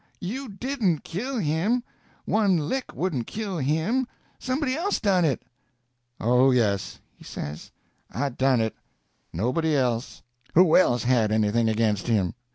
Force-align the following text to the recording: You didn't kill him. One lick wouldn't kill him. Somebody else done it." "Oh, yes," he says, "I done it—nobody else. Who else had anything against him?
You 0.19 0.49
didn't 0.49 1.03
kill 1.03 1.37
him. 1.37 1.83
One 2.25 2.67
lick 2.67 2.95
wouldn't 2.95 3.27
kill 3.27 3.59
him. 3.59 4.07
Somebody 4.39 4.73
else 4.73 4.99
done 4.99 5.23
it." 5.25 5.43
"Oh, 6.19 6.49
yes," 6.49 6.99
he 7.13 7.23
says, 7.23 7.69
"I 8.11 8.29
done 8.29 8.61
it—nobody 8.61 9.75
else. 9.75 10.23
Who 10.55 10.75
else 10.75 11.03
had 11.03 11.31
anything 11.31 11.69
against 11.69 12.07
him? 12.07 12.33